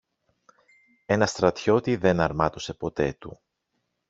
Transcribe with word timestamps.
Ένα 1.05 1.25
στρατιώτη 1.25 1.95
δεν 1.95 2.19
αρμάτωσε 2.19 2.73
ποτέ 2.73 3.13
του. 3.13 3.39